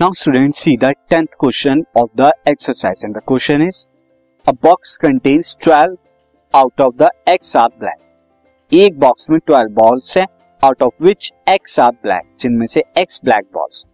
[0.00, 3.88] Now students see the 10th question of the exercise and the question is
[4.46, 5.96] a box contains 12
[6.54, 7.98] out of the x are black.
[8.72, 10.26] एक box में 12 balls हैं
[10.62, 13.84] out of which x are black जिनमें से x black balls.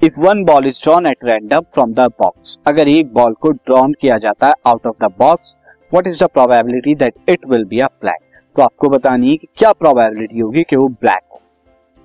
[0.00, 3.94] If one ball is drawn at random from the box अगर एक ball को drawn
[4.00, 5.56] किया जाता है out of the box
[5.90, 8.22] what is the probability that it will be a black
[8.56, 11.42] तो आपको बतानी है कि क्या प्रोबेबिलिटी होगी कि वो ब्लैक हो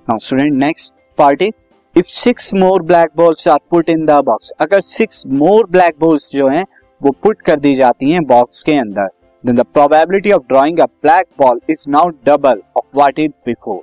[0.08, 1.59] now student next part is
[1.96, 6.30] if six more black balls are put in the box अगर सिक्स मोर ब्लैक बॉल्स
[6.32, 6.64] जो हैं,
[7.00, 9.08] वो पुट कर दी जाती हैं बॉक्स के अंदर
[9.44, 13.82] then the probability of drawing a black ball is now double of what it before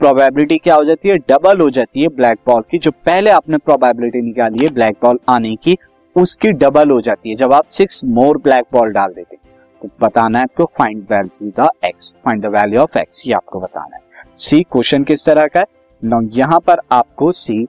[0.00, 1.14] probability क्या हो जाती है?
[1.30, 5.18] डबल हो जाती है ब्लैक बॉल की, जो पहले आपने प्रोबेबिलिटी निकाली है ब्लैक बॉल
[5.28, 5.76] आने की,
[6.16, 9.42] उसकी डबल हो जाती है जब आप सिक्स मोर ब्लैक बॉल डाल देते हैं।
[9.82, 13.60] तो बताना है आपको find value the x find the value of x ये आपको
[13.60, 15.66] बताना है। सी क्वेश्चन किस तरह का है?
[16.04, 17.66] नो यहाँ पर आपको सी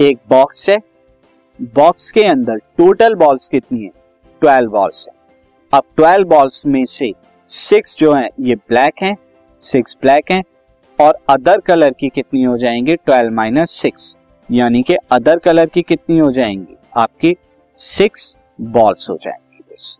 [0.00, 0.76] एक बॉक्स है।
[1.60, 3.90] बॉक्स के अंदर टोटल बॉल्स कितनी है?
[4.40, 5.14] ट्वेल्व बॉल्स है।
[5.74, 7.12] अब ट्वेल्व बॉल्स में से
[7.46, 9.16] सिक्स जो है, ये ब्लैक है।
[9.58, 10.42] सिक्स ब्लैक है।
[11.00, 12.96] और अदर कलर की कितनी हो जाएँगे?
[12.96, 14.16] ट्वेल्व माइनस सिक्स
[14.50, 16.76] यानी कि अदर कलर की कितनी हो जाएँगी?
[16.96, 17.36] आपकी
[17.74, 19.98] सिक्स बॉल्स हो जाएँगी बस।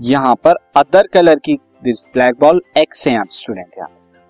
[0.00, 1.54] यहाँ पर अदर कलर की
[1.84, 3.88] दिस ब्लैक बॉल एक्स है स्टूडेंट यहाँ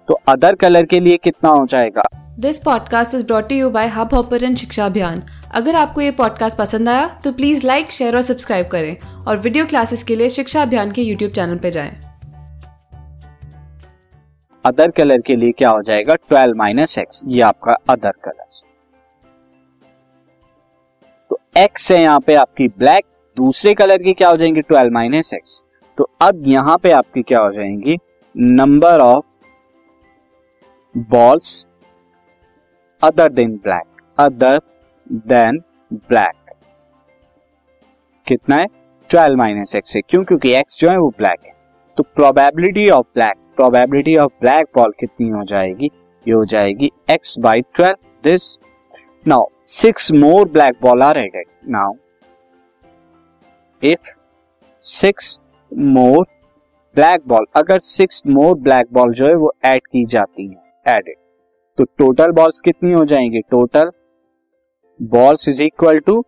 [0.08, 2.02] तो अदर कलर के लिए कितना हो जाएगा?
[2.38, 5.22] This podcast is brought you by Hubhopper Shiksha Abhiyan
[5.54, 9.66] अगर आपको ये पॉडकास्ट पसंद आया तो प्लीज़ लाइक शेयर और सब्सक्राइब करें और वीडियो
[9.66, 12.00] क्लासेस के लिए शिक्षा अभियान के यूट्यूब चैनल पर जाएँ।
[14.64, 16.14] अदर कलर के लिए क्या हो जाएगा?
[16.14, 18.44] ट्वेल्व माइनस एक्स ये आपका अदर कलर
[21.30, 23.04] तो एक्स है यहाँ पे आपकी ब्लैक
[23.36, 24.60] दूसरे कलर की क्या हो जाएँगी?
[24.60, 25.62] Twelve minus x.
[25.98, 27.96] तो अब यहाँ पे आपकी क्या हो जाएँगी?
[28.36, 29.24] Number of
[31.10, 31.66] balls
[33.02, 34.02] other than black.
[34.18, 34.60] Other
[35.12, 36.54] than black.
[38.26, 38.66] कितना है?
[39.10, 40.24] ट्वेल्व माइनस एक्स है क्यों?
[40.24, 41.52] क्योंकि एक्स जो है वो ब्लैक है।
[41.96, 45.90] तो probability of black probability of black ball कितनी हो जाएगी?
[46.26, 48.58] ये हो जाएगी x by twelve this
[49.26, 51.92] now six more black ball are added now
[53.82, 54.10] if
[54.84, 55.38] six
[55.72, 56.26] more
[56.96, 61.16] black ball अगर सिक्स मोर ब्लैक बॉल जो है वो ऐड की जाती है एडेड
[61.78, 63.40] तो टोटल बॉल्स कितनी हो जाएँगी?
[63.40, 63.90] Total
[65.00, 66.20] balls is equal to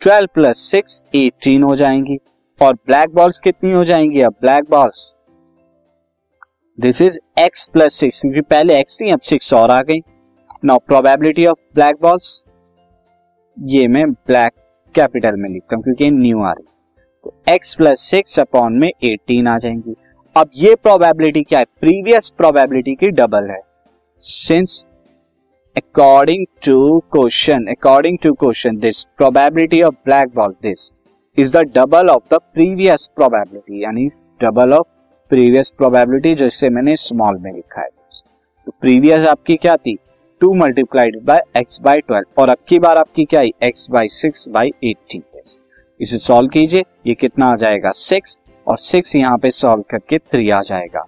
[0.00, 2.16] twelve plus six eighteen हो जाएँगी.
[2.60, 4.20] और ब्लैक बॉल्स कितनी हो जाएँगी?
[4.20, 5.12] अब black balls
[6.78, 10.00] this is x plus six क्योंकि पहले एक्स थी, अब सिक्स और आ गई.
[10.64, 12.42] Now probability of black balls
[13.56, 14.52] ये मैं ब्लैक
[14.94, 16.66] कैपिटल में लिखता हूँ, क्योंकि न्यू आ रही
[17.26, 19.94] तो x प्लस सिक्स अपॉन में 18 आ जाएँगी।
[20.36, 21.64] अब ये प्रोबेबिलिटी क्या है?
[21.80, 23.60] प्रीवियस प्रोबेबिलिटी की डबल है।
[24.18, 24.84] Since
[25.76, 30.92] according to question according to question this probability of black ball this
[31.38, 34.08] is the double of the previous probability यानी
[34.42, 34.86] डबल ऑफ़
[35.28, 37.88] प्रीवियस प्रोबेबिलिटी जिससे मैंने स्मॉल में लिखा है।
[38.66, 39.98] तो प्रीवियस आपकी क्या थी?
[40.40, 43.50] Two multiplied by x by twelve और अब की बार आपकी क्या आई?
[43.62, 45.22] X by six by eighteen
[46.00, 47.90] इसे सॉल्व कीजिए। ये कितना आ जाएगा?
[47.90, 51.04] सिक्स और सिक्स यहाँ पे सॉल्व करके थ्री आ जाएगा।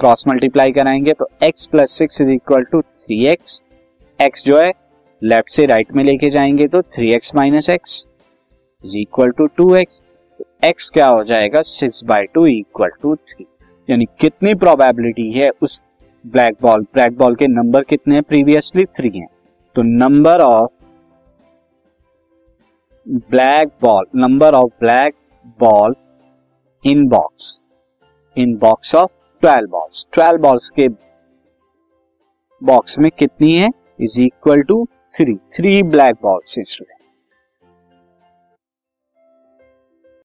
[0.00, 3.60] क्रॉस मल्टीप्लाई कराएँगे तो x plus six is equal to three x
[4.20, 4.70] x जो है
[5.22, 8.04] लेफ़्ट से राइट में लेके जाएँगे तो three x minus x
[8.84, 10.00] is equal to two x
[10.64, 11.62] x क्या हो जाएगा?
[11.62, 13.46] Six by two equal to three
[13.88, 15.82] यानी कितनी प्रोबेबिलिटी है उस
[16.24, 18.22] ब्लैक बॉल ब्लैक बॉल के नंबर कितने हैं?
[18.22, 19.28] प्रीवियसली थ्री हैं।
[19.76, 20.70] तो number of
[23.06, 25.14] black ball number of black
[25.60, 25.94] ball
[26.84, 27.58] in box
[28.36, 29.10] in box of
[29.42, 30.88] twelve balls twelve balls के
[32.62, 33.68] बॉक्स में कितनी है?
[34.00, 34.84] Is equal to
[35.14, 36.99] three three black balls student